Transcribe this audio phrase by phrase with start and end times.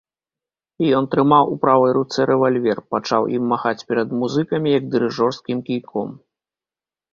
[0.99, 6.09] Ён трымаў у правай руцэ рэвальвер, пачаў ім махаць перад музыкамі, як дырыжорскім кійком.